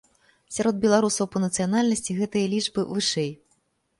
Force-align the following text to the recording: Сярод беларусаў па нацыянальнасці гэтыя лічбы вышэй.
Сярод 0.53 0.79
беларусаў 0.85 1.25
па 1.35 1.41
нацыянальнасці 1.43 2.17
гэтыя 2.21 2.45
лічбы 2.55 2.87
вышэй. 2.95 3.29